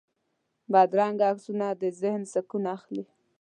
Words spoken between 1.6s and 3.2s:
د ذهن سکون اخلي